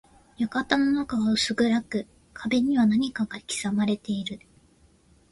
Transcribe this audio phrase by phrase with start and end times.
[0.39, 4.39] 館の中は薄暗く、壁には何かが刻まれている。